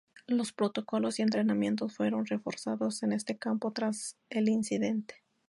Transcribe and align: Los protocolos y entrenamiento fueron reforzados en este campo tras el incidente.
Los 0.25 0.51
protocolos 0.51 1.19
y 1.19 1.21
entrenamiento 1.21 1.87
fueron 1.87 2.25
reforzados 2.25 3.03
en 3.03 3.11
este 3.13 3.37
campo 3.37 3.71
tras 3.71 4.17
el 4.31 4.49
incidente. 4.49 5.23